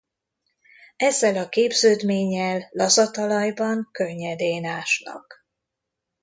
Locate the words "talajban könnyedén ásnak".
3.11-5.45